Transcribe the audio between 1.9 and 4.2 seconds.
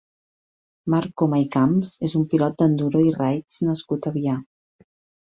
és un pilot d'enduro i raids nascut a